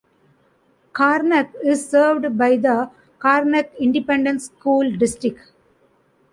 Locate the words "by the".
2.35-2.89